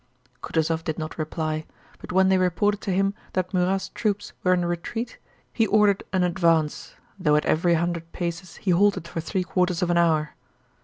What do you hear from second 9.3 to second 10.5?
quarters of an hour.